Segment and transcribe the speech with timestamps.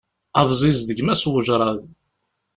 [0.39, 1.79] Abẓiz d gma-s n wejraḍ.